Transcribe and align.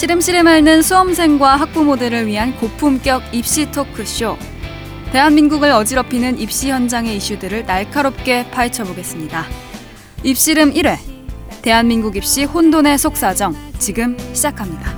시름시름 0.00 0.46
앓는 0.46 0.80
수험생과 0.80 1.56
학부모들을 1.56 2.26
위한 2.26 2.56
고품격 2.56 3.34
입시 3.34 3.70
토크쇼. 3.70 4.38
대한민국을 5.12 5.72
어지럽히는 5.72 6.38
입시 6.38 6.70
현장의 6.70 7.18
이슈들을 7.18 7.66
날카롭게 7.66 8.50
파헤쳐 8.50 8.84
보겠습니다. 8.84 9.44
입시름 10.22 10.72
1회. 10.72 10.96
대한민국 11.60 12.16
입시 12.16 12.44
혼돈의 12.44 12.96
속사정. 12.96 13.54
지금 13.78 14.16
시작합니다. 14.32 14.90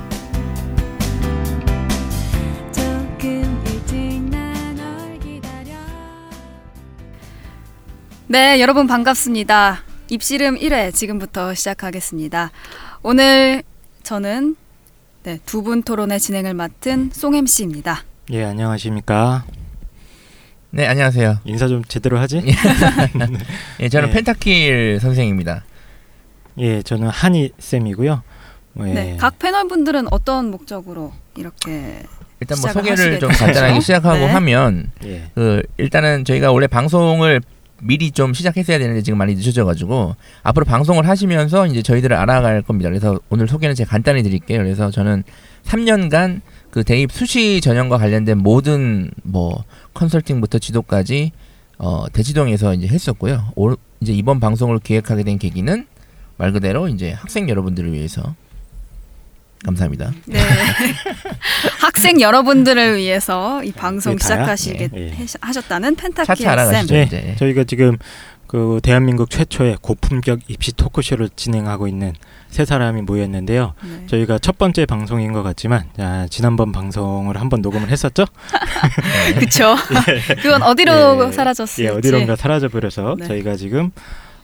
네, 8.27 8.61
여러분 8.61 8.87
반갑습니다. 8.87 9.83
입시름 10.07 10.57
1회 10.57 10.93
지금부터 10.93 11.53
시작하겠습니다. 11.53 12.51
오늘 13.01 13.63
저는 14.03 14.55
네, 15.23 15.39
두 15.45 15.61
분 15.61 15.83
토론의 15.83 16.19
진행을 16.19 16.53
맡은 16.53 17.09
송 17.13 17.33
MC입니다. 17.35 18.03
예, 18.31 18.43
안녕하십니까. 18.43 19.45
네, 20.71 20.85
안녕하세요. 20.87 21.39
인사 21.45 21.67
좀 21.67 21.83
제대로 21.85 22.17
하지? 22.19 22.41
예, 23.79 23.89
저는 23.89 24.09
네. 24.09 24.13
펜타킬 24.13 24.99
선생입니다. 25.01 25.63
예, 26.57 26.81
저는 26.81 27.07
한이 27.07 27.51
쌤이고요. 27.57 28.21
예. 28.79 28.83
네, 28.93 29.17
각 29.19 29.39
패널 29.39 29.67
분들은 29.67 30.07
어떤 30.11 30.49
목적으로 30.51 31.13
이렇게 31.37 32.03
일단 32.39 32.57
뭐 32.59 32.71
소개를 32.71 33.19
좀? 33.19 33.29
간단하게 33.31 33.79
시작하고 33.79 34.17
네. 34.17 34.31
하면 34.31 34.91
예. 35.05 35.29
그 35.35 35.61
일단은 35.77 36.25
저희가 36.25 36.51
원래 36.51 36.67
방송을 36.67 37.41
미리 37.83 38.11
좀 38.11 38.33
시작했어야 38.33 38.79
되는데 38.79 39.01
지금 39.01 39.17
많이 39.17 39.35
늦어져 39.35 39.65
가지고 39.65 40.15
앞으로 40.41 40.65
방송을 40.65 41.07
하시면서 41.07 41.67
이제 41.67 41.81
저희들을 41.81 42.15
알아갈 42.15 42.61
겁니다. 42.61 42.89
그래서 42.89 43.19
오늘 43.29 43.47
소개는 43.47 43.75
제가 43.75 43.89
간단히 43.89 44.23
드릴게요. 44.23 44.59
그래서 44.59 44.91
저는 44.91 45.23
3년간 45.65 46.41
그 46.71 46.83
대입 46.83 47.11
수시 47.11 47.61
전형과 47.61 47.97
관련된 47.97 48.37
모든 48.39 49.11
뭐 49.23 49.63
컨설팅부터 49.93 50.59
지도까지 50.59 51.31
어 51.77 52.05
대치동에서 52.11 52.73
이제 52.73 52.87
했었고요. 52.87 53.51
올 53.55 53.75
이제 54.01 54.13
이번 54.13 54.39
방송을 54.39 54.79
기획하게 54.79 55.23
된 55.23 55.37
계기는 55.37 55.85
말 56.37 56.51
그대로 56.51 56.87
이제 56.87 57.11
학생 57.11 57.47
여러분들을 57.49 57.93
위해서 57.93 58.35
감사합니다. 59.65 60.11
네. 60.25 60.39
학생 61.79 62.19
여러분들을 62.21 62.97
위해서 62.97 63.63
이 63.63 63.71
방송 63.71 64.15
다야? 64.17 64.39
시작하시게 64.43 64.89
예. 64.95 65.09
해- 65.11 65.25
하셨다는 65.41 65.95
펜타키 65.95 66.43
쌤. 66.43 66.87
네, 66.87 67.03
이제. 67.03 67.35
저희가 67.39 67.63
지금 67.63 67.97
그 68.47 68.79
대한민국 68.83 69.29
최초의 69.29 69.77
고품격 69.81 70.41
입시 70.47 70.73
토크쇼를 70.73 71.29
진행하고 71.35 71.87
있는 71.87 72.13
세 72.49 72.65
사람이 72.65 73.01
모였는데요. 73.01 73.73
네. 73.83 74.05
저희가 74.07 74.37
첫 74.37 74.57
번째 74.59 74.85
방송인 74.85 75.33
것 75.33 75.41
같지만 75.41 75.85
아, 75.97 76.27
지난번 76.29 76.71
방송을 76.71 77.39
한번 77.39 77.61
녹음을 77.61 77.89
했었죠? 77.89 78.25
네. 79.33 79.33
그쵸. 79.39 79.75
그건 80.41 80.61
어디로 80.61 81.27
예, 81.27 81.31
사라졌을지. 81.31 81.85
예, 81.85 81.87
어디론가 81.89 82.35
사라져 82.35 82.67
버려서 82.69 83.15
네. 83.17 83.27
저희가 83.27 83.55
지금 83.55 83.91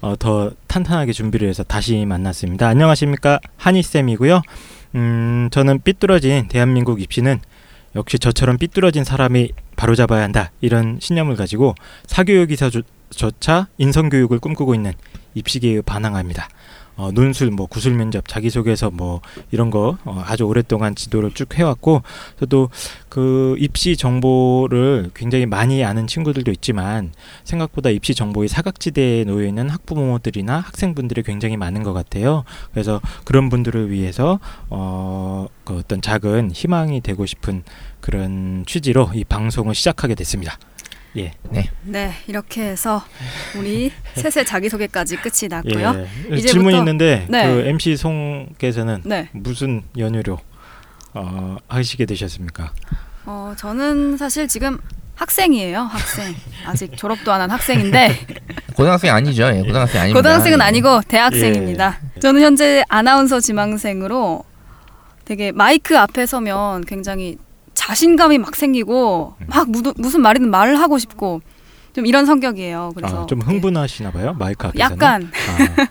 어, 0.02 0.16
더 0.18 0.52
탄탄하게 0.68 1.12
준비를 1.12 1.48
해서 1.50 1.62
다시 1.64 2.04
만났습니다. 2.06 2.68
안녕하십니까 2.68 3.40
한이 3.58 3.84
쌤이고요. 3.84 4.42
음, 4.96 5.50
저는 5.52 5.82
삐뚤어진 5.82 6.48
대한민국 6.48 7.02
입시는 7.02 7.40
역시 7.96 8.20
저처럼 8.20 8.58
삐뚤어진 8.58 9.04
사람이 9.04 9.52
바로잡아야 9.76 10.24
한다 10.24 10.52
이런 10.62 11.00
신념을 11.02 11.36
가지고 11.36 11.76
사교육이사조차 12.06 13.68
인성교육을 13.78 14.40
꿈꾸고 14.40 14.76
있는 14.76 14.94
입시계의 15.34 15.82
반항합니다. 15.84 16.48
어, 17.00 17.12
논술, 17.14 17.50
뭐 17.52 17.66
구술 17.66 17.94
면접, 17.94 18.28
자기소개서 18.28 18.92
뭐 18.92 19.22
이런 19.52 19.70
거 19.72 19.98
어, 20.04 20.22
아주 20.26 20.44
오랫동안 20.44 20.96
지도를 20.96 21.32
쭉 21.32 21.58
해왔고 21.58 22.04
저도 22.42 22.70
그 23.08 23.56
입시 23.58 23.96
정보를 23.96 25.10
굉장히 25.14 25.46
많이 25.46 25.82
아는 25.86 26.08
친구들도 26.08 26.52
있지만 26.52 27.14
생각보다 27.46 27.90
입시 27.90 28.14
정보의 28.14 28.50
사각지대에 28.50 29.24
놓여 29.24 29.48
있는 29.48 29.70
학부모들이나 29.70 30.60
학생분들이 30.60 31.24
굉장히 31.24 31.56
많은 31.56 31.84
것 31.84 31.94
같아요. 31.94 32.44
그래서 32.74 33.00
그런 33.24 33.48
분들을 33.48 33.92
위해서 33.92 34.42
어, 34.70 35.48
그 35.64 35.78
어떤 35.78 36.02
작은 36.02 36.52
희망이 36.52 37.00
되고 37.00 37.26
싶은 37.26 37.64
그런 38.02 38.66
취지로 38.68 39.10
이 39.14 39.24
방송을 39.24 39.74
시작하게 39.74 40.16
됐습니다. 40.16 40.58
예. 41.18 41.32
네, 41.84 42.14
이렇게 42.28 42.62
해서 42.64 43.04
우리 43.58 43.92
셋의 44.16 44.46
자기소개까지 44.46 45.18
끝이 45.18 45.50
났고요. 45.50 46.06
예. 46.32 46.38
질문이 46.38 46.78
있는데 46.78 47.26
네. 47.30 47.48
그 47.48 47.62
MC 47.68 47.98
송께서는 47.98 49.02
네. 49.06 49.30
무슨 49.34 49.84
연유로 49.98 50.40
어, 51.14 51.58
하시게 51.68 52.06
되셨습니까? 52.06 52.72
어, 53.26 53.54
저는 53.58 54.18
사실 54.18 54.48
지금 54.48 54.78
학생이에요. 55.16 55.80
학생. 55.82 56.34
아직 56.66 56.96
졸업도 56.96 57.32
안 57.34 57.42
한 57.42 57.50
학생인데 57.52 58.16
고등학생 58.76 59.14
아니죠? 59.14 59.44
예, 59.54 59.62
고등학생 59.64 60.02
아닙니다. 60.02 60.20
고등학생은 60.20 60.60
예. 60.60 60.64
아니고 60.64 61.02
대학생입니다. 61.08 62.00
저는 62.22 62.42
현재 62.42 62.84
아나운서 62.88 63.40
지망생으로 63.40 64.44
되게 65.26 65.52
마이크 65.52 65.98
앞에 65.98 66.26
서면 66.26 66.86
굉장히 66.86 67.38
자신감이 67.90 68.38
막 68.38 68.56
생기고 68.56 69.34
막 69.48 69.68
무, 69.72 69.82
무슨 69.98 70.22
말이든 70.22 70.48
말을 70.52 70.80
하고 70.80 71.00
싶고 71.00 71.42
좀 71.94 72.06
이런 72.06 72.28
성격이에요. 72.28 72.92
그래서 72.96 73.24
아, 73.24 73.26
좀 73.26 73.42
흥분하시나 73.42 74.12
봐요. 74.12 74.36
마이크 74.38 74.68
앞에서는. 74.68 74.80
약간 74.96 75.32
아, 75.34 75.88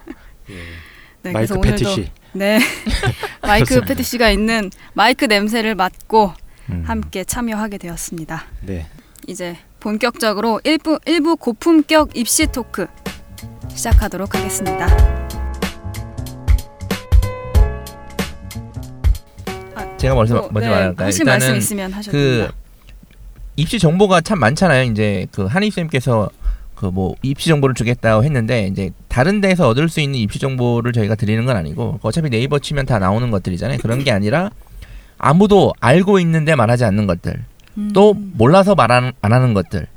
예. 0.48 0.54
네, 1.22 1.32
마이크 1.32 1.60
패티시. 1.60 2.08
네 2.34 2.60
마이크. 3.42 3.80
패티시가 3.80 4.30
있는 4.30 4.70
마이크 4.92 5.24
냄새를 5.24 5.74
맡고 5.74 6.34
음, 6.70 6.84
함께 6.86 7.24
참여하게 7.24 7.78
되었습니다. 7.78 8.44
네. 8.62 8.86
이제 9.26 9.56
본격적으로 9.80 10.60
일부 10.62 11.00
일부 11.04 11.36
고품격 11.36 12.16
입시 12.16 12.46
토크 12.46 12.86
시작하도록 13.74 14.36
하겠습니다. 14.36 15.17
제가 19.98 20.14
먼저 20.14 20.34
또, 20.42 20.50
먼저 20.52 20.68
네, 20.68 20.74
말할까요? 20.74 21.06
하실 21.06 21.24
말씀 21.24 21.46
일단은 21.46 21.58
있으면 21.58 21.92
하셔도 21.92 22.16
그 22.16 22.22
됩니다. 22.22 22.52
입시 23.56 23.78
정보가 23.78 24.20
참 24.20 24.38
많잖아요. 24.38 24.84
이제 24.84 25.26
그 25.32 25.44
한희 25.46 25.70
쌤께서 25.70 26.30
그 26.74 26.86
뭐 26.92 27.16
입시 27.22 27.48
정보를 27.48 27.74
주겠다고 27.74 28.22
했는데 28.22 28.68
이제 28.68 28.90
다른 29.08 29.40
데서 29.40 29.68
얻을 29.68 29.88
수 29.88 30.00
있는 30.00 30.20
입시 30.20 30.38
정보를 30.38 30.92
저희가 30.92 31.16
드리는 31.16 31.44
건 31.44 31.56
아니고 31.56 31.98
어차피 32.02 32.30
네이버 32.30 32.60
치면 32.60 32.86
다 32.86 33.00
나오는 33.00 33.28
것들이잖아요. 33.32 33.78
그런 33.78 34.04
게 34.04 34.12
아니라 34.12 34.50
아무도 35.18 35.74
알고 35.80 36.20
있는데 36.20 36.54
말하지 36.54 36.84
않는 36.84 37.08
것들, 37.08 37.44
또 37.94 38.12
음. 38.12 38.32
몰라서 38.36 38.76
말 38.76 38.92
안 38.92 39.12
하는 39.20 39.54
것들. 39.54 39.88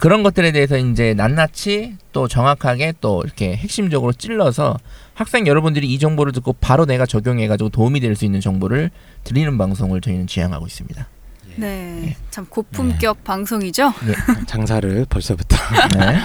그런 0.00 0.22
것들에 0.22 0.52
대해서 0.52 0.78
이제 0.78 1.12
낱낱이 1.14 1.96
또 2.12 2.26
정확하게 2.26 2.94
또 3.02 3.22
이렇게 3.24 3.54
핵심적으로 3.56 4.12
찔러서 4.14 4.78
학생 5.18 5.48
여러분들이 5.48 5.88
이 5.92 5.98
정보를 5.98 6.32
듣고 6.32 6.52
바로 6.52 6.86
내가 6.86 7.04
적용해가지고 7.04 7.70
도움이 7.70 7.98
될 7.98 8.14
수 8.14 8.24
있는 8.24 8.40
정보를 8.40 8.90
드리는 9.24 9.58
방송을 9.58 10.00
저희는 10.00 10.28
지향하고 10.28 10.66
있습니다. 10.66 11.08
네, 11.56 12.16
참 12.30 12.46
고품격 12.46 13.24
방송이죠. 13.24 13.92
장사를 14.46 15.06
벌써부터. 15.10 15.56
네. 15.98 16.20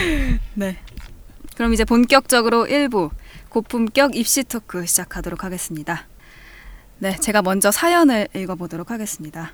네. 0.54 0.76
그럼 1.56 1.74
이제 1.74 1.84
본격적으로 1.84 2.64
1부 2.64 3.10
고품격 3.50 4.16
입시 4.16 4.44
토크 4.44 4.86
시작하도록 4.86 5.44
하겠습니다. 5.44 6.06
네, 7.00 7.16
제가 7.16 7.42
먼저 7.42 7.70
사연을 7.70 8.28
읽어보도록 8.34 8.90
하겠습니다. 8.90 9.52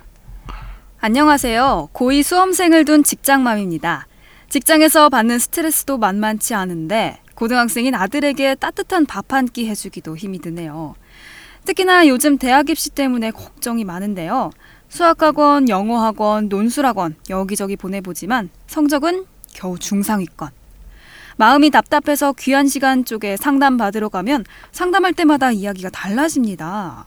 안녕하세요. 1.01 1.89
고2 1.93 2.23
수험생을 2.23 2.85
둔 2.85 3.03
직장맘입니다. 3.03 4.07
직장에서 4.47 5.09
받는 5.09 5.39
스트레스도 5.39 5.97
만만치 5.97 6.53
않은데 6.53 7.19
고등학생인 7.35 7.95
아들에게 7.95 8.55
따뜻한 8.55 9.05
밥 9.05 9.33
한 9.33 9.47
끼 9.47 9.67
해주기도 9.67 10.15
힘이 10.15 10.39
드네요. 10.39 10.95
특히나 11.65 12.07
요즘 12.07 12.37
대학 12.37 12.69
입시 12.69 12.89
때문에 12.89 13.31
걱정이 13.31 13.83
많은데요. 13.83 14.51
수학학원, 14.87 15.67
영어학원, 15.67 16.47
논술학원 16.47 17.15
여기저기 17.29 17.75
보내보지만 17.75 18.49
성적은 18.67 19.25
겨우 19.53 19.77
중상위권. 19.79 20.49
마음이 21.37 21.69
답답해서 21.71 22.33
귀한 22.33 22.67
시간 22.67 23.03
쪽에 23.03 23.35
상담 23.35 23.77
받으러 23.77 24.07
가면 24.09 24.45
상담할 24.71 25.13
때마다 25.13 25.51
이야기가 25.51 25.89
달라집니다. 25.89 27.05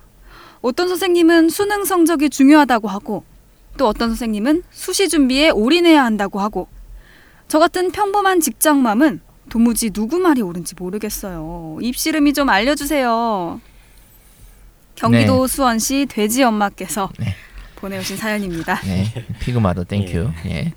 어떤 0.60 0.88
선생님은 0.88 1.48
수능 1.48 1.84
성적이 1.84 2.28
중요하다고 2.28 2.88
하고 2.88 3.24
또 3.78 3.86
어떤 3.86 4.08
선생님은 4.08 4.64
수시 4.70 5.08
준비에 5.08 5.50
올인해야 5.50 6.04
한다고 6.04 6.40
하고 6.40 6.68
저 7.46 7.58
같은 7.58 7.90
평범한 7.92 8.40
직장맘은 8.40 9.20
도무지 9.48 9.90
누구 9.90 10.18
말이 10.18 10.42
옳은지 10.42 10.74
모르겠어요. 10.78 11.78
입시름이 11.80 12.32
좀 12.32 12.48
알려주세요. 12.48 13.60
경기도 14.94 15.46
수원시 15.46 16.06
돼지 16.08 16.42
엄마께서 16.42 17.10
네. 17.18 17.34
보내오신 17.76 18.16
사연입니다. 18.16 18.80
네, 18.80 19.04
pig 19.40 19.57
mom도 19.57 19.84
thank 19.84 20.10
you. 20.10 20.30
예. 20.46 20.72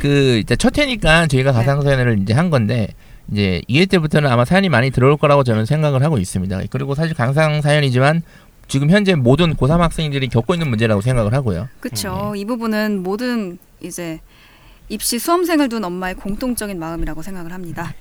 그 0.00 0.40
이제 0.42 0.56
첫 0.56 0.78
회니까 0.78 1.26
저희가 1.26 1.52
네. 1.52 1.58
가상 1.58 1.82
사연을 1.82 2.20
이제 2.22 2.32
한 2.32 2.48
건데 2.48 2.88
이제 3.30 3.60
2회 3.68 3.88
때부터는 3.90 4.30
아마 4.30 4.44
사연이 4.44 4.68
많이 4.68 4.90
들어올 4.90 5.16
거라고 5.16 5.44
저는 5.44 5.66
생각을 5.66 6.02
하고 6.02 6.18
있습니다. 6.18 6.60
그리고 6.70 6.94
사실 6.94 7.14
가상 7.14 7.60
사연이지만 7.60 8.22
지금 8.68 8.90
현재 8.90 9.14
모든 9.14 9.54
고3 9.54 9.78
학생들이 9.78 10.28
겪고 10.28 10.54
있는 10.54 10.68
문제라고 10.70 11.00
생각을 11.00 11.34
하고요. 11.34 11.68
그렇죠. 11.80 12.32
이 12.36 12.44
부분은 12.44 13.02
모든 13.02 13.58
이제 13.80 14.20
입시 14.88 15.18
수험생을 15.18 15.68
둔 15.68 15.84
엄마의 15.84 16.14
공통적인 16.14 16.78
마음이라고 16.78 17.22
생각을 17.22 17.52
합니다. 17.52 17.94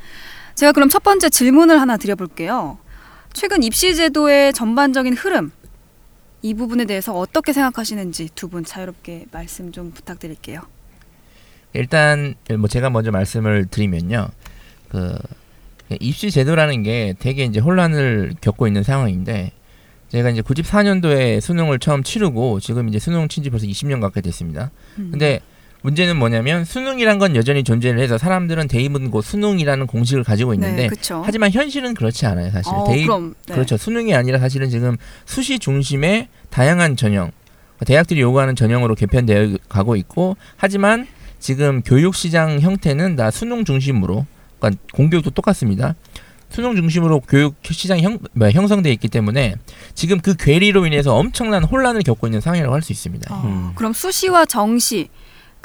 제가 0.56 0.72
그럼 0.72 0.90
첫 0.90 1.04
번째 1.04 1.30
질문을 1.30 1.82
하나 1.82 1.98
드려볼게요. 1.98 2.78
최근 3.34 3.64
입시 3.64 3.96
제도의 3.96 4.54
전반적인 4.54 5.14
흐름 5.16 5.52
이 6.42 6.54
부분에 6.54 6.86
대해서 6.86 7.14
어떻게 7.14 7.54
생각하시는지 7.54 8.30
두 8.36 8.48
분 8.48 8.64
자유롭게 8.64 9.26
말씀 9.32 9.72
좀 9.72 9.92
부탁드릴게요. 9.92 10.62
일단 11.74 12.36
뭐 12.58 12.70
제가 12.70 12.90
먼저 12.90 13.12
말씀을 13.12 13.66
드리면요. 13.66 14.28
그 14.90 15.18
입시 16.00 16.32
제도라는 16.32 16.84
게 16.84 17.14
되게 17.20 17.44
이제 17.44 17.60
혼란을 17.60 18.36
겪고 18.42 18.68
있는 18.68 18.84
상황인데 18.84 19.52
제가 20.10 20.30
이제 20.30 20.42
94년도에 20.42 21.42
수능을 21.42 21.80
처음 21.80 22.04
치르고 22.04 22.60
지금 22.60 22.88
이제 22.88 23.00
수능 23.00 23.28
친지 23.28 23.50
벌써 23.50 23.66
20년 23.66 24.00
가까이 24.00 24.22
됐습니다. 24.24 24.72
음. 25.00 25.10
근데 25.12 25.42
문제는 25.86 26.18
뭐냐면 26.18 26.66
수능이란 26.66 27.20
건 27.20 27.36
여전히 27.36 27.64
존재를 27.64 28.00
해서 28.00 28.18
사람들은 28.18 28.68
대입은 28.68 29.12
곧 29.12 29.22
수능이라는 29.22 29.86
공식을 29.86 30.24
가지고 30.24 30.56
있는데 30.56 30.84
네, 30.84 30.88
그렇죠. 30.88 31.22
하지만 31.24 31.52
현실은 31.52 31.94
그렇지 31.94 32.26
않아요, 32.26 32.50
사실. 32.50 32.74
어, 32.74 32.86
대입 32.88 33.06
그럼 33.06 33.36
네. 33.46 33.54
그렇죠. 33.54 33.78
수능이 33.78 34.16
아니라 34.16 34.40
사실은 34.40 34.72
지금 34.72 34.98
수시 35.26 35.60
중심의 35.60 36.28
다양한 36.50 36.98
전형, 36.98 37.32
대학들이 37.86 38.20
요구하는 38.22 38.56
전형으로 38.56 38.96
개편되어 38.96 39.58
가고 39.70 39.96
있고, 39.96 40.38
하지만 40.58 41.06
지금 41.40 41.84
교육 41.84 42.16
시장 42.16 42.60
형태는 42.60 43.16
다 43.16 43.30
수능 43.30 43.64
중심으로, 43.64 44.26
그러니까 44.60 44.82
공교육도 44.94 45.30
똑같습니다. 45.32 45.94
수능 46.50 46.76
중심으로 46.76 47.20
교육 47.20 47.56
시장이 47.62 48.02
형, 48.02 48.18
뭐, 48.34 48.50
형성돼 48.50 48.92
있기 48.94 49.10
때문에 49.10 49.56
지금 49.94 50.20
그 50.20 50.36
괴리로 50.36 50.88
인해서 50.88 51.14
엄청난 51.14 51.64
혼란을 51.64 52.02
겪고 52.02 52.26
있는 52.26 52.42
상황이라고 52.42 52.74
할 52.74 52.82
수 52.82 52.92
있습니다. 52.92 53.36
어, 53.36 53.42
음. 53.46 53.72
그럼 53.76 53.94
수시와 53.94 54.46
정시 54.46 55.10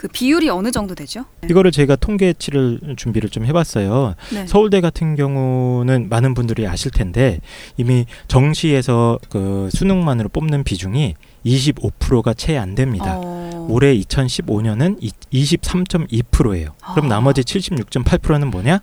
그 0.00 0.08
비율이 0.08 0.48
어느 0.48 0.70
정도 0.70 0.94
되죠? 0.94 1.26
이거를 1.44 1.70
제가 1.72 1.94
통계치를 1.94 2.94
준비를 2.96 3.28
좀 3.28 3.44
해봤어요. 3.44 4.14
네. 4.32 4.46
서울대 4.46 4.80
같은 4.80 5.14
경우는 5.14 6.08
많은 6.08 6.32
분들이 6.32 6.66
아실 6.66 6.90
텐데 6.90 7.38
이미 7.76 8.06
정시에서 8.26 9.18
그 9.28 9.68
수능만으로 9.70 10.30
뽑는 10.30 10.64
비중이 10.64 11.16
25%가 11.44 12.32
채 12.32 12.56
안 12.56 12.74
됩니다. 12.74 13.16
어, 13.18 13.66
올해 13.68 13.94
2015년은 13.94 14.98
23.2%예요. 15.34 16.70
그럼 16.94 17.04
아. 17.04 17.08
나머지 17.16 17.42
76.8%는 17.42 18.48
뭐냐? 18.50 18.80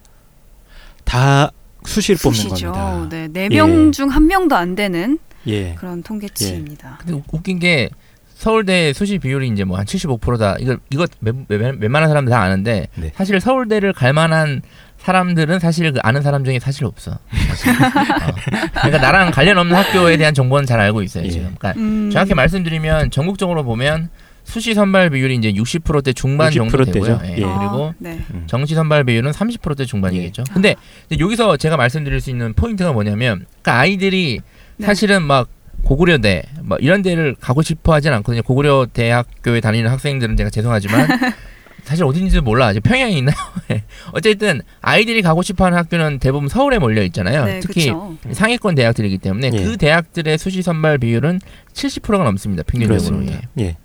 다 1.04 1.50
수시를 1.84 2.20
뽑는 2.22 2.40
수시죠. 2.50 2.72
겁니다. 2.74 3.10
네, 3.10 3.28
네명 3.28 3.88
예. 3.88 3.92
중한 3.92 4.28
명도 4.28 4.56
안 4.56 4.76
되는 4.76 5.18
예. 5.48 5.74
그런 5.74 6.04
통계치입니다. 6.04 6.98
근데 7.00 7.14
웃- 7.14 7.24
웃긴 7.32 7.58
게 7.58 7.90
서울대 8.38 8.94
수시 8.94 9.18
비율이 9.18 9.48
이제 9.48 9.64
뭐 9.64 9.78
한 9.80 9.86
75%다. 9.86 10.56
이거 10.60 10.78
이거 10.92 11.08
웬- 11.22 11.46
웬- 11.50 11.78
웬만한 11.82 12.08
사람들 12.10 12.30
다 12.32 12.40
아는데 12.42 12.88
네. 12.96 13.12
사실 13.16 13.40
서울대를 13.40 13.94
갈 13.94 14.14
만한 14.14 14.62
사람들은 15.00 15.60
사실 15.60 15.92
그 15.92 16.00
아는 16.04 16.22
사람 16.22 16.44
중에 16.44 16.60
사실 16.60 16.86
없어. 16.86 17.18
사실. 17.50 17.70
어. 17.74 18.36
그러니까 18.74 18.98
나랑 19.00 19.32
관련 19.32 19.58
없는 19.58 19.76
학교에 19.76 20.18
대한 20.18 20.34
정보는 20.34 20.66
잘 20.66 20.80
알고 20.80 21.02
있어요 21.02 21.26
예. 21.26 21.30
지금. 21.30 21.56
그러니까 21.58 21.80
음, 21.82 22.10
정확히 22.12 22.34
말씀드리면 22.36 23.10
전국적으로 23.12 23.64
보면 23.64 24.10
수시 24.44 24.74
선발 24.74 25.10
비율이 25.10 25.36
이제 25.36 25.52
60%대 25.52 26.14
중반 26.14 26.52
정도 26.52 26.78
60% 26.78 26.94
되고요. 26.94 27.18
대죠. 27.20 27.20
예. 27.26 27.38
예. 27.40 27.44
아, 27.44 27.58
그리고 27.60 27.94
네. 27.98 28.20
음. 28.34 28.44
정시 28.48 28.76
선발 28.76 29.04
비율은 29.06 29.32
30%대 29.32 29.86
중반이겠죠. 29.86 30.44
예. 30.48 30.54
근데 30.54 30.76
이제 31.10 31.22
여기서 31.24 31.58
제가 31.58 31.76
말씀드릴 31.76 32.22
수 32.22 32.30
있는 32.30 32.54
포인트가 32.54 32.94
뭐냐면 32.94 33.46
그러니까 33.62 33.80
아이들이 33.82 34.42
네. 34.78 34.86
사실은 34.86 35.24
막 35.24 35.50
고구려대 35.84 36.44
뭐 36.64 36.78
이런 36.80 37.02
데를 37.02 37.36
가고 37.40 37.62
싶어 37.62 37.94
하진 37.94 38.12
않거든요. 38.14 38.42
고구려 38.44 38.88
대학교에 38.92 39.62
다니는 39.62 39.90
학생들은 39.90 40.36
제가 40.38 40.50
죄송하지만 40.50 41.08
사실 41.84 42.04
어딘지도 42.04 42.42
몰라. 42.42 42.72
이제 42.72 42.82
평양에 42.82 43.14
있나요? 43.14 43.36
예. 43.72 43.84
어쨌든 44.12 44.62
아이들이 44.82 45.22
가고 45.22 45.42
싶어 45.42 45.66
하는 45.66 45.78
학교는 45.78 46.20
대부분 46.20 46.50
서울에 46.50 46.80
몰려 46.80 47.02
있잖아요. 47.04 47.46
네, 47.46 47.60
특히 47.62 47.86
그렇죠. 47.86 48.18
상위권 48.34 48.76
대학들이기 48.76 49.20
때문에 49.20 49.52
예. 49.54 49.64
그 49.64 49.78
대학들의 49.78 50.38
수시 50.38 50.62
선발 50.62 50.98
비율은 50.98 51.40
70%가 51.74 52.24
넘습니다. 52.26 52.64
평균적으로. 52.64 53.26
예. 53.28 53.42
예. 53.60 53.78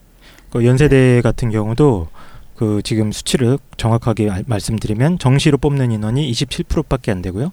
그 0.50 0.66
연세대 0.66 1.20
같은 1.22 1.50
경우도 1.50 2.08
그 2.56 2.80
지금 2.84 3.12
수치를 3.12 3.58
정확하게 3.76 4.30
알- 4.30 4.44
말씀드리면 4.46 5.18
정시로 5.20 5.56
뽑는 5.58 5.92
인원이 5.92 6.30
27%밖에 6.32 7.12
안 7.12 7.22
되고요. 7.22 7.52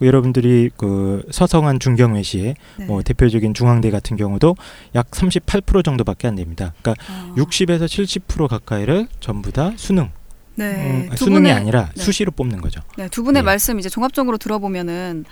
그 0.00 0.06
여러분들이 0.06 0.70
그 0.76 1.22
서성한 1.30 1.78
중경외시의 1.78 2.54
네. 2.78 2.84
뭐 2.86 3.02
대표적인 3.02 3.54
중앙대 3.54 3.90
같은 3.90 4.16
경우도 4.16 4.56
약 4.94 5.10
38% 5.10 5.84
정도밖에 5.84 6.26
안 6.26 6.36
됩니다. 6.36 6.72
그러니까 6.80 7.04
어, 7.12 7.34
60에서 7.36 7.84
70% 7.84 8.48
가까이를 8.48 9.08
전부 9.20 9.52
다 9.52 9.72
수능, 9.76 10.10
네, 10.54 11.06
음, 11.06 11.10
두 11.10 11.26
수능이 11.26 11.42
분의 11.42 11.52
아니라 11.52 11.90
네. 11.94 12.02
수시로 12.02 12.32
뽑는 12.32 12.62
거죠. 12.62 12.80
네, 12.96 13.08
두 13.08 13.22
분의 13.22 13.40
예. 13.40 13.44
말씀 13.44 13.78
이제 13.78 13.88
종합적으로 13.90 14.38
들어보면은 14.38 15.26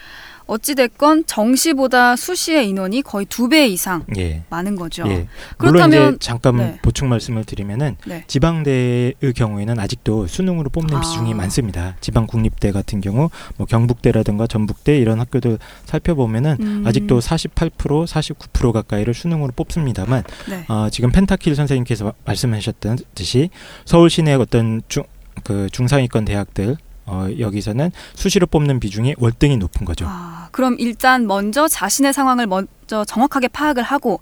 어찌 0.49 0.75
됐건 0.75 1.27
정시보다 1.27 2.17
수시의 2.17 2.69
인원이 2.71 3.03
거의 3.03 3.27
두 3.27 3.49
배 3.49 3.67
이상 3.69 4.05
예. 4.17 4.43
많은 4.51 4.77
거죠. 4.77 5.05
예. 5.07 5.29
그렇다면- 5.59 6.15
이제 6.15 6.17
잠깐 6.21 6.57
네. 6.57 6.79
보충 6.83 7.09
말씀을 7.11 7.45
드리면은 7.45 7.97
네. 8.07 8.25
지방대의 8.27 9.15
경우에는 9.37 9.79
아직도 9.79 10.27
수능으로 10.27 10.71
뽑는 10.71 10.97
아. 10.97 11.01
비중이 11.01 11.35
많습니다. 11.35 11.97
지방 12.01 12.27
국립대 12.27 12.73
같은 12.73 13.01
경우 13.01 13.29
뭐 13.57 13.67
경북대라든가 13.67 14.47
전북대 14.47 14.99
이런 14.99 15.21
학교들 15.21 15.59
살펴보면은 15.85 16.57
음, 16.61 16.85
아직도 16.87 17.21
48% 17.21 18.07
49% 18.07 18.73
가까이를 18.73 19.15
수능으로 19.15 19.53
뽑습니다만 19.55 20.25
네. 20.49 20.65
어, 20.69 20.89
지금 20.91 21.13
펜타킬 21.13 21.55
선생님께서 21.55 22.05
마- 22.07 22.13
말씀하셨듯이 22.25 23.51
서울 23.85 24.11
시내 24.11 24.35
어떤 24.35 24.83
중그 24.89 25.69
중상위권 25.73 26.25
대학들 26.25 26.77
어, 27.09 27.29
여기서는 27.39 27.91
수시로 28.15 28.47
뽑는 28.47 28.81
비중이 28.81 29.15
월등히 29.19 29.57
높은 29.57 29.85
거죠. 29.85 30.05
아, 30.09 30.49
그럼 30.53 30.77
일단 30.79 31.27
먼저 31.27 31.67
자신의 31.67 32.13
상황을 32.13 32.47
먼저 32.47 33.05
정확하게 33.05 33.49
파악을 33.49 33.83
하고 33.83 34.21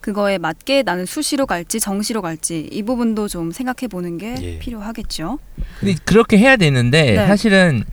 그거에 0.00 0.38
맞게 0.38 0.82
나는 0.82 1.06
수시로 1.06 1.46
갈지 1.46 1.80
정시로 1.80 2.20
갈지 2.22 2.68
이 2.70 2.82
부분도 2.82 3.28
좀 3.28 3.52
생각해 3.52 3.88
보는 3.88 4.18
게 4.18 4.34
예. 4.40 4.58
필요하겠죠. 4.58 5.38
근데 5.80 5.94
그렇게 6.04 6.36
해야 6.38 6.56
되는데 6.56 7.14
네. 7.14 7.26
사실은 7.26 7.84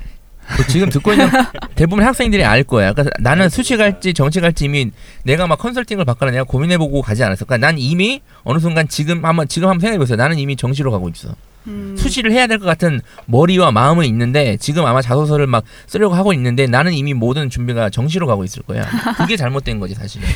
그 0.57 0.67
지금 0.67 0.89
듣고 0.89 1.13
있는 1.13 1.29
대부분 1.75 2.03
학생들이 2.03 2.43
알 2.43 2.63
거야. 2.63 2.93
그러니까 2.93 3.15
나는 3.21 3.47
수시 3.47 3.77
갈지 3.77 4.13
정시 4.13 4.41
갈지 4.41 4.65
이미 4.65 4.91
내가 5.23 5.47
막 5.47 5.57
컨설팅을 5.59 6.03
받거나 6.03 6.31
내가 6.31 6.43
고민해보고 6.43 7.01
가지 7.01 7.23
않았어. 7.23 7.45
그러니까 7.45 7.65
난 7.65 7.77
이미 7.77 8.21
어느 8.43 8.59
순간 8.59 8.87
지금 8.87 9.23
한번 9.23 9.47
지금 9.47 9.69
한번 9.69 9.81
생각해보세요. 9.81 10.17
나는 10.17 10.39
이미 10.39 10.55
정시로 10.55 10.91
가고 10.91 11.07
있어. 11.09 11.35
음, 11.67 11.95
수시를 11.97 12.31
해야 12.31 12.47
될 12.47 12.57
것 12.59 12.65
같은 12.65 13.01
머리와 13.27 13.71
마음은 13.71 14.05
있는데 14.05 14.57
지금 14.57 14.85
아마 14.85 15.01
자소서를 15.01 15.45
막 15.47 15.63
쓰려고 15.87 16.15
하고 16.15 16.33
있는데 16.33 16.65
나는 16.67 16.93
이미 16.93 17.13
모든 17.13 17.49
준비가 17.49 17.89
정시로 17.89 18.25
가고 18.27 18.43
있을 18.43 18.63
거야. 18.63 18.83
그게 19.17 19.37
잘못된 19.37 19.79
거지 19.79 19.93
사실은. 19.93 20.27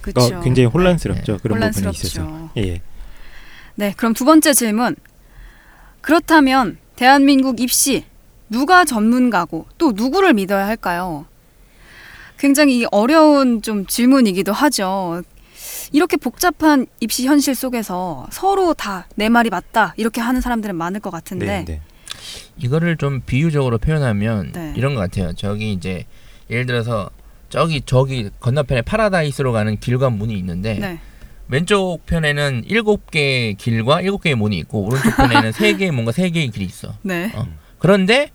그렇죠. 0.00 0.36
어, 0.38 0.40
굉장히 0.40 0.66
혼란스럽죠. 0.66 1.38
그런 1.38 1.58
부분에 1.58 1.60
혼란스럽죠. 1.66 2.06
있어서. 2.06 2.50
예. 2.56 2.80
네, 3.74 3.92
그럼 3.96 4.14
두 4.14 4.24
번째 4.24 4.52
질문. 4.52 4.96
그렇다면 6.00 6.78
대한민국 6.96 7.60
입시 7.60 8.04
누가 8.48 8.84
전문가고 8.84 9.66
또 9.78 9.92
누구를 9.92 10.34
믿어야 10.34 10.66
할까요? 10.66 11.26
굉장히 12.38 12.86
어려운 12.90 13.60
좀 13.62 13.84
질문이기도 13.86 14.52
하죠. 14.52 15.22
이렇게 15.92 16.16
복잡한 16.16 16.86
입시 17.00 17.26
현실 17.26 17.54
속에서 17.54 18.26
서로 18.30 18.74
다 18.74 19.06
내 19.16 19.28
말이 19.28 19.50
맞다 19.50 19.94
이렇게 19.96 20.20
하는 20.20 20.40
사람들은 20.40 20.74
많을 20.76 21.00
것 21.00 21.10
같은데 21.10 21.46
네, 21.46 21.64
네. 21.64 21.80
이거를 22.58 22.96
좀 22.96 23.20
비유적으로 23.24 23.78
표현하면 23.78 24.52
네. 24.52 24.72
이런 24.76 24.94
것 24.94 25.00
같아요. 25.00 25.32
저기 25.34 25.72
이제 25.72 26.04
예를 26.48 26.66
들어서 26.66 27.10
저기 27.48 27.82
저기 27.84 28.30
건너편에 28.40 28.82
파라다이스로 28.82 29.52
가는 29.52 29.78
길과 29.78 30.10
문이 30.10 30.34
있는데 30.38 30.74
네. 30.74 31.00
왼쪽 31.48 32.06
편에는 32.06 32.62
일곱 32.66 33.10
개의 33.10 33.54
길과 33.54 34.02
일곱 34.02 34.22
개의 34.22 34.36
문이 34.36 34.56
있고 34.58 34.84
오른쪽 34.86 35.16
편에는 35.16 35.50
세 35.52 35.74
개의 35.76 35.90
문과 35.90 36.12
세 36.12 36.30
개의 36.30 36.48
길이 36.50 36.64
있어. 36.64 36.94
네. 37.02 37.32
어. 37.34 37.46
그런데 37.78 38.30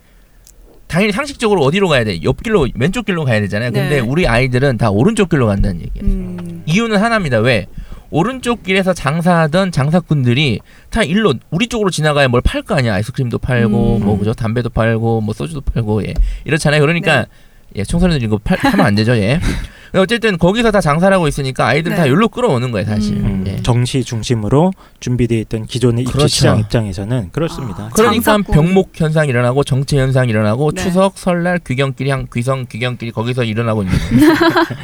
당연히 0.96 1.12
상식적으로 1.12 1.62
어디로 1.64 1.90
가야 1.90 2.06
돼? 2.06 2.24
옆길로 2.24 2.70
왼쪽 2.74 3.06
길로 3.06 3.26
가야 3.26 3.42
되잖아요. 3.42 3.74
근데 3.74 3.96
네. 3.96 4.00
우리 4.00 4.26
아이들은 4.30 4.78
다 4.78 4.90
오른쪽 4.90 5.28
길로 5.28 5.46
간다는 5.46 5.82
얘기예요. 5.82 6.08
음, 6.08 6.64
이유는 6.66 6.96
하나입니다. 6.96 7.40
왜? 7.40 7.66
오른쪽 8.12 8.64
길에서 8.64 8.94
장사하던 8.94 9.74
장사꾼들이 9.74 10.62
다 10.90 11.04
일로 11.04 11.34
우리 11.50 11.68
쪽으로 11.68 11.90
지나가야 11.90 12.30
뭘 12.30 12.42
팔 12.42 12.62
거 12.62 12.76
아니야. 12.76 12.94
아이스크림도 12.94 13.40
팔고 13.40 13.98
음. 13.98 14.06
뭐 14.06 14.18
그죠? 14.18 14.34
담배도 14.34 14.70
팔고 14.70 15.20
뭐 15.20 15.34
소주도 15.34 15.60
팔고 15.60 16.06
예. 16.08 16.14
이렇잖아요. 16.46 16.80
그러니까 16.80 17.24
네. 17.24 17.80
예, 17.80 17.84
청소년들 17.84 18.26
이거 18.26 18.38
팔, 18.42 18.58
하면 18.58 18.86
안 18.86 18.96
되죠. 18.96 19.18
예. 19.18 19.42
어쨌든 19.98 20.38
거기서 20.38 20.72
다 20.72 20.82
장사를 20.82 21.14
하고 21.14 21.28
있으니까 21.28 21.68
아이들 21.68 21.92
네. 21.92 21.98
다 21.98 22.08
여기로 22.10 22.30
끌어오는 22.30 22.72
거예요, 22.72 22.86
사실. 22.86 23.18
음. 23.18 23.26
음, 23.26 23.44
예. 23.48 23.62
정시 23.62 24.04
중심으로 24.04 24.72
준비되어 25.00 25.40
있던 25.40 25.66
기존의 25.66 26.04
입시 26.04 26.14
그렇죠. 26.14 26.28
시장 26.28 26.60
입장에서는 26.60 27.32
그렇습니다. 27.32 27.86
아, 27.86 27.90
그러니까 27.94 28.24
장사꾼. 28.34 28.54
병목 28.54 28.92
현상 28.96 29.28
일어나고 29.28 29.64
정체 29.64 29.98
현상 29.98 30.30
일어나고 30.30 30.72
네. 30.72 30.84
추석 30.84 31.18
설날 31.18 31.60
귀경길이 31.60 32.10
한 32.10 32.28
귀성 32.34 32.66
귀경길이 32.68 33.12
거기서 33.12 33.44
일어나고 33.44 33.84
있는 33.84 33.98
거예요. 33.98 34.34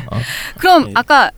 그럼 0.58 0.88
예. 0.90 0.92
아까 0.96 1.32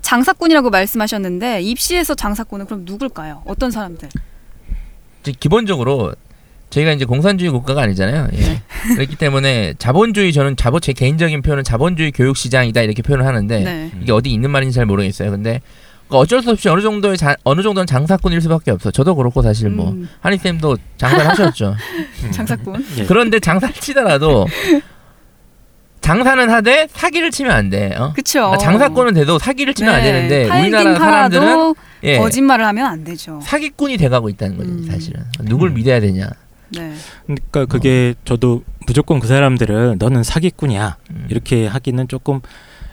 장사꾼이라고 0.00 0.70
말씀하셨는데 0.70 1.60
입시에서 1.62 2.14
장사꾼은 2.14 2.66
그럼 2.66 2.82
누굴까요? 2.84 3.42
어떤 3.46 3.70
사람들? 3.70 4.08
기본적으로 5.40 6.14
저희가 6.70 6.92
이제 6.92 7.04
공산주의 7.04 7.50
국가가 7.50 7.82
아니잖아요. 7.82 8.28
예. 8.34 8.36
네. 8.36 8.62
그렇기 8.94 9.16
때문에 9.16 9.74
자본주의 9.78 10.32
저는 10.32 10.56
자본 10.56 10.80
제 10.80 10.92
개인적인 10.92 11.42
표현은 11.42 11.64
자본주의 11.64 12.12
교육 12.12 12.36
시장이다 12.36 12.82
이렇게 12.82 13.02
표현을 13.02 13.26
하는데 13.26 13.58
네. 13.60 13.90
이게 14.02 14.12
어디 14.12 14.30
있는 14.30 14.50
말인지 14.50 14.74
잘 14.74 14.84
모르겠어요. 14.86 15.30
근데 15.30 15.60
그 16.08 16.16
어쩔 16.16 16.42
수 16.42 16.50
없이 16.50 16.68
어느 16.68 16.80
정도의 16.80 17.16
자, 17.16 17.36
어느 17.44 17.62
정도는 17.62 17.86
장사꾼일 17.86 18.40
수밖에 18.42 18.70
없어. 18.70 18.90
저도 18.90 19.14
그렇고 19.14 19.42
사실 19.42 19.70
뭐 19.70 19.90
음, 19.90 20.08
한희 20.20 20.38
쌤도 20.38 20.76
장사를 20.96 21.28
하셨죠. 21.28 21.74
장사꾼. 22.32 22.84
예. 22.98 23.04
그런데 23.06 23.40
장사를 23.40 23.74
치더라도 23.74 24.46
장사는 26.00 26.48
하되 26.48 26.86
사기를 26.90 27.30
치면 27.30 27.52
안 27.52 27.68
돼. 27.70 27.94
어? 27.96 28.12
그쵸. 28.14 28.44
아, 28.44 28.56
장사꾼은 28.56 29.14
돼도 29.14 29.38
사기를 29.38 29.74
치면 29.74 29.94
안 29.94 30.02
네, 30.02 30.12
되는데 30.12 30.48
팔긴 30.48 30.74
우리나라 30.74 30.98
사람들은 30.98 31.74
예, 32.04 32.18
거짓말을 32.18 32.64
하면 32.66 32.86
안 32.86 33.04
되죠. 33.04 33.40
사기꾼이 33.42 33.96
돼가고 33.98 34.28
있다는 34.30 34.56
거죠. 34.56 34.70
음. 34.70 34.86
사실은 34.90 35.24
누굴 35.42 35.70
음. 35.70 35.74
믿어야 35.74 36.00
되냐. 36.00 36.28
네. 36.70 36.94
그러니까 37.26 37.66
그게 37.66 38.14
저도 38.24 38.62
무조건 38.86 39.20
그 39.20 39.26
사람들은 39.26 39.96
너는 39.98 40.22
사기꾼이야 40.22 40.96
음. 41.10 41.26
이렇게 41.30 41.66
하기는 41.66 42.08
조금 42.08 42.40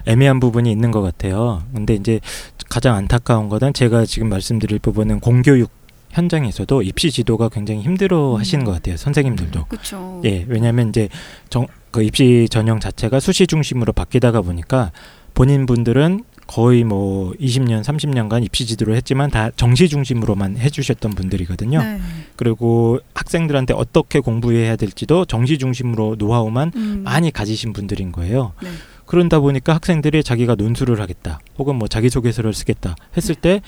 애매한 0.06 0.40
부분이 0.40 0.70
있는 0.70 0.90
것 0.90 1.02
같아요. 1.02 1.62
근데 1.74 1.94
이제 1.94 2.20
가장 2.68 2.94
안타까운 2.94 3.48
거는 3.48 3.72
제가 3.72 4.04
지금 4.06 4.28
말씀드릴 4.28 4.78
부분은 4.78 5.20
공교육 5.20 5.70
현장에서도 6.10 6.82
입시 6.82 7.10
지도가 7.10 7.48
굉장히 7.48 7.82
힘들어 7.82 8.34
음. 8.34 8.40
하시는 8.40 8.64
것 8.64 8.72
같아요. 8.72 8.96
선생님들도. 8.96 9.66
그렇죠. 9.66 10.22
예, 10.24 10.44
왜냐하면 10.48 10.88
이제 10.88 11.08
정, 11.50 11.66
그 11.90 12.02
입시 12.02 12.48
전형 12.50 12.80
자체가 12.80 13.20
수시 13.20 13.46
중심으로 13.46 13.92
바뀌다가 13.92 14.40
보니까 14.42 14.92
본인 15.34 15.66
분들은 15.66 16.24
거의 16.46 16.84
뭐 16.84 17.32
20년, 17.40 17.82
30년간 17.82 18.44
입시 18.44 18.66
지도를 18.66 18.94
했지만 18.96 19.30
다 19.30 19.50
정시 19.56 19.88
중심으로만 19.88 20.56
해주셨던 20.58 21.12
분들이거든요. 21.12 21.82
네. 21.82 21.98
그리고 22.36 23.00
학생들한테 23.14 23.74
어떻게 23.74 24.20
공부해야 24.20 24.76
될지도 24.76 25.24
정시 25.24 25.58
중심으로 25.58 26.16
노하우만 26.18 26.72
음. 26.76 27.00
많이 27.04 27.30
가지신 27.30 27.72
분들인 27.72 28.12
거예요. 28.12 28.52
네. 28.62 28.68
그런다 29.06 29.40
보니까 29.40 29.74
학생들이 29.74 30.22
자기가 30.22 30.56
논술을 30.56 31.00
하겠다, 31.00 31.40
혹은 31.58 31.76
뭐 31.76 31.88
자기소개서를 31.88 32.52
쓰겠다 32.52 32.96
했을 33.16 33.34
때 33.34 33.60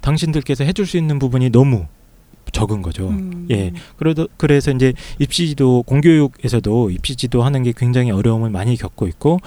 당신들께서 0.00 0.64
해줄 0.64 0.86
수 0.86 0.96
있는 0.96 1.18
부분이 1.18 1.50
너무 1.50 1.86
적은 2.52 2.80
거죠. 2.80 3.08
음. 3.08 3.46
예. 3.50 3.72
그래도 3.96 4.28
그래서 4.36 4.70
이제 4.70 4.92
입시지도 5.18 5.82
공교육에서도 5.82 6.90
입시지도 6.90 7.42
하는 7.42 7.62
게 7.62 7.72
굉장히 7.76 8.10
어려움을 8.10 8.50
많이 8.50 8.76
겪고 8.76 9.06
있고 9.08 9.40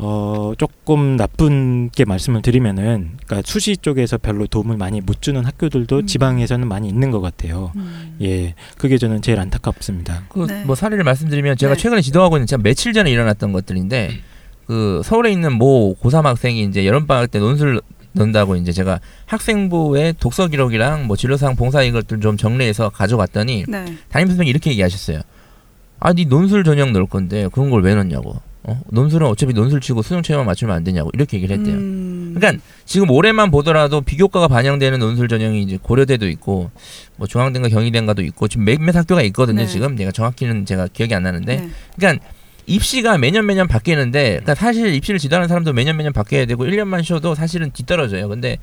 어 0.00 0.52
조금 0.56 1.16
나쁜 1.16 1.90
게 1.90 2.04
말씀을 2.04 2.40
드리면은 2.40 3.16
그러니까 3.26 3.42
수시 3.44 3.76
쪽에서 3.76 4.16
별로 4.16 4.46
도움을 4.46 4.76
많이 4.76 5.00
못 5.00 5.20
주는 5.20 5.44
학교들도 5.44 5.96
음. 5.96 6.06
지방에서는 6.06 6.68
많이 6.68 6.88
있는 6.88 7.10
것 7.10 7.20
같아요. 7.20 7.72
음. 7.74 8.16
예. 8.22 8.54
그게 8.76 8.96
저는 8.96 9.22
제일 9.22 9.40
안타깝습니다. 9.40 10.22
그 10.28 10.46
네. 10.46 10.64
뭐 10.64 10.76
사례를 10.76 11.02
말씀드리면 11.02 11.56
제가 11.56 11.74
네. 11.74 11.80
최근에 11.80 12.00
지도하고 12.00 12.36
있는 12.36 12.46
제가 12.46 12.62
며칠 12.62 12.92
전에 12.92 13.10
일어났던 13.10 13.52
것들인데 13.52 14.20
그 14.66 15.02
서울에 15.04 15.32
있는 15.32 15.52
모 15.54 15.96
고3 15.96 16.22
학생이 16.22 16.62
이제 16.64 16.86
여름 16.86 17.06
방학 17.08 17.30
때 17.32 17.40
논술 17.40 17.80
넣는다고 18.12 18.54
이제 18.56 18.70
제가 18.70 19.00
학생부의 19.26 20.14
독서 20.20 20.46
기록이랑 20.46 21.06
뭐 21.08 21.16
진로사항 21.16 21.56
봉사 21.56 21.82
이것들 21.82 22.20
좀 22.20 22.36
정리해서 22.36 22.90
가져갔더니 22.90 23.64
네. 23.66 23.84
담임 24.08 24.28
선생님이 24.28 24.48
이렇게 24.50 24.70
얘기하셨어요. 24.70 25.20
아, 26.00 26.12
네 26.12 26.24
논술 26.24 26.62
전형 26.62 26.92
넣을 26.92 27.06
건데 27.06 27.48
그런 27.52 27.70
걸 27.70 27.82
왜 27.82 27.94
넣냐고. 27.96 28.40
어? 28.68 28.80
논술은 28.90 29.26
어차피 29.26 29.54
논술 29.54 29.80
치고 29.80 30.02
수능 30.02 30.22
체험만 30.22 30.46
맞추면 30.46 30.76
안 30.76 30.84
되냐고 30.84 31.10
이렇게 31.14 31.38
얘기를 31.38 31.56
했대요. 31.56 31.74
음. 31.74 32.34
그러니까 32.36 32.62
지금 32.84 33.10
올해만 33.10 33.50
보더라도 33.50 34.02
비교과가 34.02 34.46
반영되는 34.48 34.98
논술 34.98 35.28
전형이 35.28 35.62
이제 35.62 35.78
고려대도 35.80 36.28
있고 36.28 36.70
뭐 37.16 37.26
중앙대인가 37.26 37.70
경희대인가도 37.70 38.22
있고 38.22 38.46
지금 38.46 38.66
몇몇 38.66 38.94
학교가 38.94 39.22
있거든요. 39.22 39.62
네. 39.62 39.66
지금 39.66 39.96
내가 39.96 40.12
정확히는 40.12 40.66
제가 40.66 40.88
기억이 40.92 41.14
안 41.14 41.22
나는데 41.22 41.56
네. 41.56 41.70
그러니까 41.96 42.24
입시가 42.66 43.16
매년 43.16 43.46
매년 43.46 43.66
바뀌는데 43.66 44.28
그러니까 44.28 44.54
사실 44.54 44.94
입시를 44.94 45.18
지도하는 45.18 45.48
사람도 45.48 45.72
매년 45.72 45.96
매년 45.96 46.12
바뀌어야 46.12 46.44
되고 46.44 46.64
1년만 46.64 47.02
쉬어도 47.02 47.34
사실은 47.34 47.70
뒤떨어져요. 47.72 48.28
근데 48.28 48.58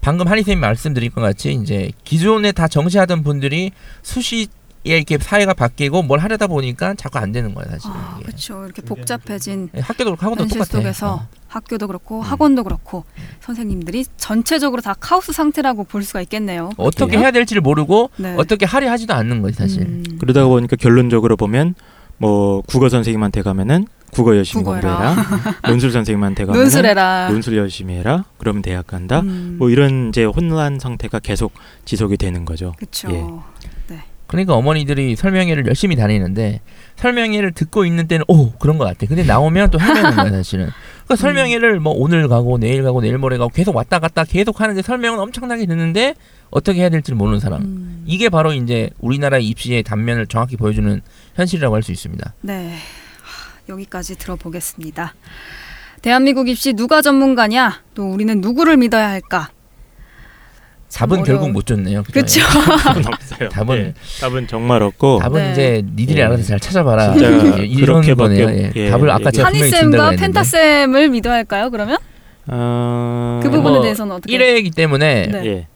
방금 0.00 0.28
한희 0.28 0.44
쌤이 0.44 0.60
말씀드린 0.60 1.10
것 1.10 1.20
같이 1.20 1.52
이제 1.52 1.90
기존에 2.04 2.52
다 2.52 2.68
정시하던 2.68 3.24
분들이 3.24 3.72
수시에 4.02 4.46
이렇게 4.84 5.18
사회가 5.18 5.54
바뀌고 5.54 6.02
뭘 6.02 6.20
하려다 6.20 6.46
보니까 6.46 6.94
자꾸 6.94 7.18
안 7.18 7.32
되는 7.32 7.54
거예요, 7.54 7.70
사실은. 7.72 7.94
아. 7.96 8.18
그렇죠. 8.22 8.64
이렇게 8.64 8.82
복잡해진 8.82 9.70
예, 9.76 9.80
학교도 9.80 10.04
그렇고 10.10 10.22
학원도 10.22 10.42
현실 10.44 10.58
똑같아. 10.58 10.78
속에서 10.78 11.14
어. 11.14 11.28
학교도 11.48 11.86
그렇고 11.88 12.18
음. 12.18 12.22
학원도 12.22 12.64
그렇고 12.64 13.04
선생님들이 13.40 14.04
전체적으로 14.16 14.80
다 14.82 14.94
카오스 14.98 15.32
상태라고 15.32 15.84
볼 15.84 16.02
수가 16.02 16.20
있겠네요. 16.22 16.70
어떻게 16.76 17.16
예. 17.16 17.20
해야 17.20 17.30
될지를 17.30 17.60
모르고 17.62 18.10
네. 18.16 18.34
어떻게 18.38 18.66
하려 18.66 18.90
하지도 18.90 19.14
않는 19.14 19.42
거지 19.42 19.56
사실. 19.56 19.82
음. 19.82 20.04
그러다 20.20 20.44
보니까 20.46 20.76
결론적으로 20.76 21.36
보면 21.36 21.74
뭐 22.18 22.62
국어 22.62 22.88
선생님한테 22.88 23.42
가면은 23.42 23.86
국어 24.10 24.34
열심히. 24.36 24.64
공부해라. 24.64 25.14
논술 25.68 25.92
선생님한테 25.92 26.46
가면은 26.46 26.64
논술해라. 26.64 27.28
논술 27.30 27.56
열심히 27.56 27.94
해라. 27.94 28.24
그러면 28.38 28.62
대학 28.62 28.86
간다. 28.86 29.20
음. 29.20 29.56
뭐 29.58 29.70
이런 29.70 30.08
이제 30.08 30.24
혼란 30.24 30.78
상태가 30.78 31.18
계속 31.18 31.52
지속이 31.84 32.16
되는 32.16 32.44
거죠. 32.44 32.74
그렇죠. 32.78 33.10
예. 33.12 33.24
그러니까 34.28 34.54
어머니들이 34.54 35.16
설명회를 35.16 35.66
열심히 35.66 35.96
다니는데 35.96 36.60
설명회를 36.96 37.52
듣고 37.52 37.86
있는 37.86 38.06
때는 38.06 38.26
오 38.28 38.52
그런 38.52 38.76
것 38.76 38.84
같아. 38.84 39.06
근데 39.06 39.24
나오면 39.24 39.70
또 39.70 39.80
헤매는 39.80 40.14
거야 40.14 40.30
사실은. 40.30 40.68
그러니까 41.04 41.16
설명회를 41.16 41.80
뭐 41.80 41.94
오늘 41.96 42.28
가고 42.28 42.58
내일 42.58 42.82
가고 42.82 43.00
내일 43.00 43.16
모레 43.16 43.38
가고 43.38 43.50
계속 43.50 43.74
왔다 43.74 43.98
갔다 43.98 44.24
계속 44.24 44.60
하는데 44.60 44.80
설명은 44.82 45.18
엄청나게 45.18 45.64
듣는데 45.64 46.14
어떻게 46.50 46.80
해야 46.80 46.90
될지 46.90 47.10
를 47.10 47.16
모르는 47.16 47.40
사람. 47.40 47.62
음. 47.62 48.04
이게 48.06 48.28
바로 48.28 48.52
이제 48.52 48.90
우리나라 49.00 49.38
입시의 49.38 49.82
단면을 49.82 50.26
정확히 50.26 50.56
보여주는 50.56 51.00
현실이라고 51.34 51.74
할 51.74 51.82
수 51.82 51.90
있습니다. 51.92 52.34
네. 52.42 52.74
하, 53.22 53.72
여기까지 53.72 54.18
들어보겠습니다. 54.18 55.14
대한민국 56.02 56.48
입시 56.48 56.74
누가 56.74 57.00
전문가냐? 57.00 57.82
또 57.94 58.10
우리는 58.10 58.40
누구를 58.42 58.76
믿어야 58.76 59.08
할까? 59.08 59.48
참 60.88 61.08
답은 61.08 61.22
결국 61.24 61.50
못 61.50 61.66
줬네요. 61.66 62.02
그렇죠. 62.04 62.40
답은 62.82 63.02
없어요. 63.12 63.48
답은- 63.50 63.76
예, 63.78 63.94
답은 64.20 64.46
정말 64.48 64.82
없고 64.82 65.18
답은 65.20 65.42
네. 65.42 65.52
이제 65.52 65.82
니들이 65.96 66.20
예. 66.20 66.24
알아서 66.24 66.42
잘 66.44 66.58
찾아봐라. 66.60 67.14
예, 67.58 67.64
이런 67.66 68.00
거네요. 68.16 68.46
없- 68.46 68.52
예. 68.54 68.72
예, 68.74 68.90
답을 68.90 69.10
아까 69.10 69.24
예. 69.26 69.30
제가 69.30 69.50
준다고 69.50 69.64
한이쌤과 69.72 70.04
했는데. 70.10 70.16
펜타 70.16 70.42
쌤을 70.44 71.08
믿어야 71.10 71.34
할까요? 71.34 71.70
그러면 71.70 71.98
어... 72.46 73.40
그 73.42 73.50
부분에 73.50 73.70
뭐 73.74 73.82
대해서는 73.82 74.16
어떻게? 74.16 74.36
1회이기 74.38 74.74
때문에 74.74 75.26
네. 75.30 75.68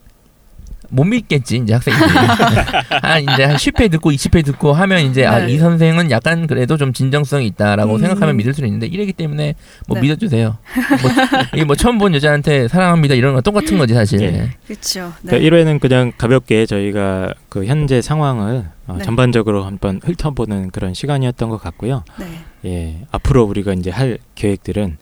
예. 0.93 0.95
못 0.95 1.03
믿겠지 1.05 1.57
이제 1.57 1.73
학생들이 1.73 2.09
한 3.01 3.23
이제 3.23 3.43
한 3.43 3.55
10회 3.55 3.89
듣고 3.91 4.11
20회 4.11 4.45
듣고 4.45 4.73
하면 4.73 5.01
이제 5.01 5.25
아 5.25 5.39
네. 5.39 5.53
이 5.53 5.57
선생은 5.57 6.11
약간 6.11 6.47
그래도 6.47 6.77
좀 6.77 6.93
진정성이 6.93 7.47
있다라고 7.47 7.95
음. 7.95 7.99
생각하면 7.99 8.37
믿을 8.37 8.53
수는 8.53 8.69
있는데 8.69 8.87
이래기 8.87 9.13
때문에 9.13 9.55
뭐 9.87 9.95
네. 9.95 10.01
믿어주세요. 10.01 10.57
뭐, 11.01 11.11
이게 11.53 11.65
뭐 11.65 11.75
처음 11.75 11.97
본 11.97 12.13
여자한테 12.13 12.67
사랑합니다 12.67 13.15
이런 13.15 13.33
거 13.33 13.41
똑같은 13.41 13.77
거지 13.77 13.93
사실. 13.93 14.21
예. 14.21 14.49
그렇죠. 14.67 15.13
네. 15.23 15.39
그러니까 15.39 15.55
1회는 15.57 15.79
그냥 15.79 16.11
가볍게 16.17 16.65
저희가 16.65 17.33
그 17.49 17.65
현재 17.65 18.01
상황을 18.01 18.65
어, 18.87 18.95
네. 18.97 19.03
전반적으로 19.03 19.63
한번 19.63 19.99
훑어보는 20.03 20.71
그런 20.71 20.93
시간이었던 20.93 21.49
것 21.49 21.61
같고요. 21.61 22.03
네. 22.19 22.25
예, 22.65 23.05
앞으로 23.11 23.43
우리가 23.43 23.73
이제 23.73 23.89
할 23.89 24.17
계획들은 24.35 24.97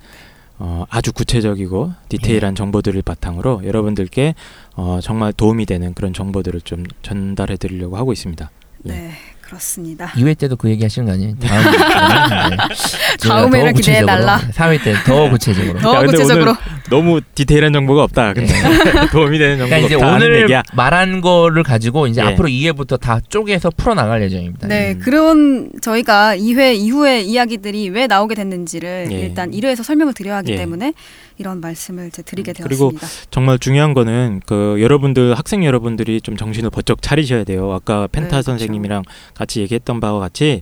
어, 0.64 0.86
아주 0.92 1.12
구체적이고 1.12 1.92
디테일한 2.08 2.54
정보들을 2.54 3.02
바탕으로 3.02 3.64
여러분들께 3.66 4.36
어, 4.76 5.00
정말 5.02 5.34
도움이 5.34 5.66
되는 5.66 5.96
그런 5.96 6.14
정보들을 6.14 6.62
좀 6.62 6.86
전달해 7.02 7.58
드리려고 7.58 7.98
하고 7.98 8.14
있습니다. 8.14 8.52
예. 8.90 9.12
네. 9.52 9.58
그렇습니다. 9.58 10.08
2회 10.16 10.38
때도 10.38 10.56
그 10.56 10.70
얘기 10.70 10.84
하시는 10.84 11.06
거 11.06 11.14
아니에요? 11.14 11.36
다음 11.40 11.64
다음 13.22 13.56
회를 13.56 13.74
기대해 13.74 14.06
달라. 14.06 14.40
4회 14.54 14.82
때 14.84 14.94
더 15.06 15.30
구체적으로. 15.32 15.80
더 15.80 15.96
야, 15.96 16.00
근데 16.02 16.18
구체적으로. 16.18 16.56
너무 16.90 17.22
디테일한 17.36 17.74
정보가 17.74 18.04
없다. 18.04 18.34
근데 18.34 18.54
도움이 19.12 19.38
되는 19.38 19.58
정보가 19.58 19.76
그러니까 19.78 19.78
이제 19.88 19.96
오늘 19.96 20.42
얘기야. 20.44 20.64
말한 20.74 21.22
거를 21.22 21.64
가지고 21.64 22.08
이제 22.08 22.22
예. 22.22 22.26
앞으로 22.28 22.48
2회부터 22.48 23.00
다 23.00 23.20
쪼개서 23.28 23.72
풀어 23.78 23.94
나갈 23.94 24.22
예정입니다. 24.24 24.68
네, 24.68 24.94
음. 24.94 25.00
그런 25.00 25.72
저희가 25.82 26.36
2회 26.38 26.76
이후의 26.76 27.28
이야기들이 27.28 27.90
왜 27.90 28.08
나오게 28.08 28.36
됐는지를 28.36 29.08
예. 29.12 29.16
일단 29.20 29.52
1회에서 29.52 29.84
설명을 29.84 30.14
드려야 30.14 30.38
하기 30.38 30.54
예. 30.54 30.58
때문에 30.58 30.94
이런 31.38 31.60
말씀을 31.60 32.08
이제 32.08 32.22
드리게 32.22 32.54
그리고 32.54 32.92
되었습니다. 32.92 33.08
정말 33.32 33.58
중요한 33.58 33.94
거는 33.94 34.42
그 34.46 34.78
여러분들 34.80 35.34
학생 35.34 35.66
여러분들이 35.66 36.22
좀 36.22 36.38
정신을 36.38 36.70
번쩍 36.70 37.02
차리셔야 37.02 37.44
돼요. 37.46 37.72
아까 37.74 38.08
펜타 38.12 38.28
네, 38.28 38.30
그렇죠. 38.30 38.44
선생님이랑 38.52 39.04
같이 39.42 39.62
얘기했던 39.62 40.00
바와 40.00 40.20
같이 40.20 40.62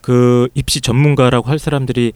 그 0.00 0.48
입시 0.54 0.80
전문가라고 0.80 1.48
할 1.48 1.58
사람들이 1.58 2.12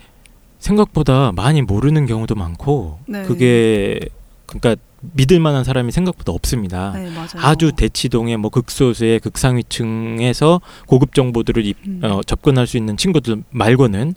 생각보다 0.59 1.33
많이 1.33 1.63
모르는 1.63 2.07
경우도 2.07 2.35
많고 2.35 2.99
네. 3.07 3.23
그게 3.23 4.01
그러니까 4.47 4.77
믿을 5.15 5.41
만한 5.41 5.65
사람이 5.65 5.91
생각보다 5.91 6.31
없습니다. 6.33 6.93
네. 6.95 7.09
아주 7.39 7.73
대치동의 7.73 8.37
뭐 8.37 8.51
극소수의 8.51 9.19
극상위층에서 9.21 10.61
고급 10.87 11.15
정보들을 11.15 11.65
입- 11.67 11.79
음. 11.87 12.01
어, 12.05 12.21
접근할 12.25 12.67
수 12.67 12.77
있는 12.77 12.97
친구들 12.97 13.43
말고는 13.51 14.15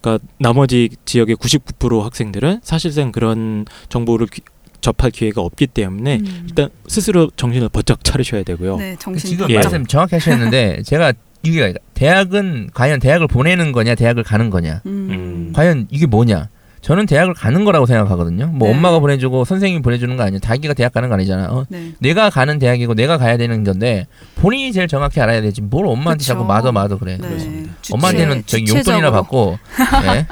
그러니까 0.00 0.24
나머지 0.38 0.90
지역의 1.04 1.36
99% 1.36 2.02
학생들은 2.02 2.60
사실상 2.62 3.10
그런 3.12 3.64
정보를 3.88 4.26
귀- 4.28 4.42
접할 4.80 5.10
기회가 5.10 5.40
없기 5.42 5.66
때문에 5.66 6.18
음. 6.18 6.44
일단 6.48 6.68
스스로 6.86 7.30
정신을 7.34 7.68
번쩍 7.70 8.04
차리셔야 8.04 8.44
되고요. 8.44 8.76
네, 8.76 8.94
정신 9.00 9.30
지금 9.30 9.50
예. 9.50 9.54
말씀 9.54 9.84
정확히 9.86 10.14
하셨는데 10.14 10.82
제가 10.84 11.12
이게 11.48 11.74
대학은 11.94 12.70
과연 12.74 13.00
대학을 13.00 13.26
보내는 13.26 13.72
거냐 13.72 13.94
대학을 13.94 14.22
가는 14.22 14.50
거냐 14.50 14.82
음. 14.86 15.08
음. 15.10 15.52
과연 15.54 15.86
이게 15.90 16.06
뭐냐 16.06 16.48
저는 16.80 17.06
대학을 17.06 17.34
가는 17.34 17.64
거라고 17.64 17.86
생각하거든요 17.86 18.46
뭐 18.48 18.68
네. 18.68 18.74
엄마가 18.74 19.00
보내주고 19.00 19.44
선생님이 19.44 19.82
보내주는 19.82 20.16
거 20.16 20.22
아니야 20.22 20.38
자기가 20.38 20.74
대학 20.74 20.92
가는 20.92 21.08
거 21.08 21.14
아니잖아 21.16 21.48
어, 21.50 21.66
네. 21.68 21.92
내가 21.98 22.30
가는 22.30 22.58
대학이고 22.58 22.94
내가 22.94 23.18
가야 23.18 23.36
되는 23.36 23.64
건데 23.64 24.06
본인이 24.36 24.72
제일 24.72 24.86
정확히 24.86 25.20
알아야 25.20 25.40
되지 25.40 25.60
뭘 25.60 25.86
엄마한테 25.86 26.22
그쵸. 26.22 26.34
자꾸 26.34 26.44
마도 26.44 26.70
마도 26.70 26.98
그래 26.98 27.18
네. 27.20 27.28
그래서 27.28 27.46
주체- 27.82 27.94
엄마한테는 27.94 28.42
저기 28.46 28.64
용돈이나 28.68 29.08
주체적으로- 29.08 29.12
받고 29.12 29.58
네. 30.04 30.26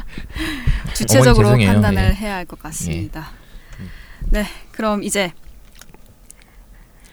주체적으로 0.95 1.49
어머니 1.49 1.65
죄송해요. 1.65 1.83
판단을 1.83 2.11
예. 2.11 2.15
해야 2.15 2.35
할 2.37 2.45
것 2.47 2.59
같습니다. 2.63 3.29
네, 4.31 4.45
그럼 4.73 5.03
이제 5.03 5.33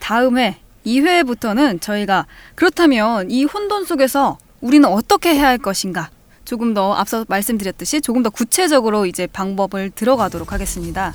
다음에 0.00 0.58
2회부터는 0.86 1.80
저희가 1.80 2.26
그렇다면 2.54 3.30
이 3.30 3.44
혼돈 3.44 3.84
속에서 3.84 4.38
우리는 4.60 4.88
어떻게 4.88 5.34
해야 5.34 5.48
할 5.48 5.58
것인가? 5.58 6.10
조금 6.44 6.74
더 6.74 6.94
앞서 6.94 7.24
말씀드렸듯이 7.28 8.00
조금 8.00 8.22
더 8.22 8.30
구체적으로 8.30 9.06
이제 9.06 9.26
방법을 9.26 9.90
들어가도록 9.90 10.52
하겠습니다. 10.52 11.14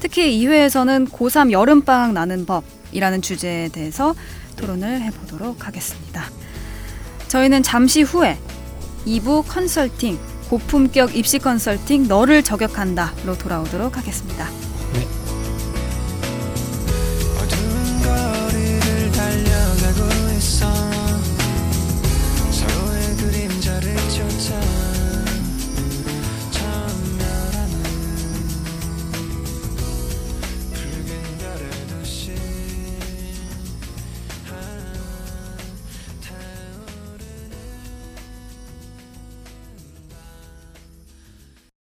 특히 0.00 0.38
2회에서는 0.44 1.08
고3 1.08 1.50
여름방학 1.52 2.12
나는 2.12 2.44
법이라는 2.44 3.22
주제에 3.22 3.68
대해서 3.68 4.14
토론을 4.56 5.00
해보도록 5.02 5.66
하겠습니다. 5.66 6.24
저희는 7.28 7.62
잠시 7.62 8.02
후에 8.02 8.38
2부 9.06 9.44
컨설팅, 9.46 10.18
고품격 10.48 11.16
입시 11.16 11.38
컨설팅 11.38 12.06
너를 12.06 12.42
저격한다로 12.42 13.38
돌아오도록 13.38 13.96
하겠습니다. 13.96 14.48